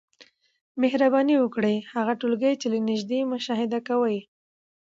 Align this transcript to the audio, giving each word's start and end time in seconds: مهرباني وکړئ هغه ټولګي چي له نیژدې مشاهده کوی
مهرباني 0.81 1.35
وکړئ 1.39 1.75
هغه 1.93 2.13
ټولګي 2.19 2.53
چي 2.61 2.67
له 2.73 2.79
نیژدې 2.89 3.19
مشاهده 3.33 3.79
کوی 3.87 4.17